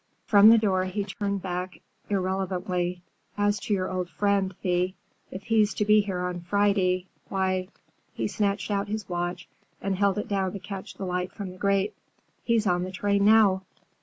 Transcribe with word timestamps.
From 0.25 0.49
the 0.49 0.57
door 0.57 0.85
he 0.85 1.03
turned 1.03 1.43
back 1.43 1.79
irrelevantly. 2.09 3.03
"As 3.37 3.59
to 3.59 3.73
your 3.75 3.91
old 3.91 4.09
friend, 4.09 4.51
Thea, 4.63 4.93
if 5.29 5.43
he's 5.43 5.75
to 5.75 5.85
be 5.85 6.01
here 6.01 6.21
on 6.21 6.41
Friday, 6.41 7.05
why,"—he 7.29 8.27
snatched 8.27 8.71
out 8.71 8.87
his 8.87 9.07
watch 9.07 9.47
and 9.79 9.95
held 9.95 10.17
it 10.17 10.27
down 10.27 10.53
to 10.53 10.59
catch 10.59 10.95
the 10.95 11.05
light 11.05 11.31
from 11.31 11.51
the 11.51 11.57
grate,—"he's 11.59 12.65
on 12.65 12.81
the 12.81 12.91
train 12.91 13.23
now! 13.25 13.61